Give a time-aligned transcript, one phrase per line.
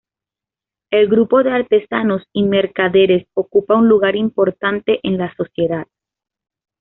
[0.89, 5.85] El grupo de artesanos y mercaderes ocupa un lugar importante en la sociedad.